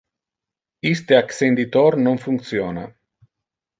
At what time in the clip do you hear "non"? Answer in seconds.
2.07-2.21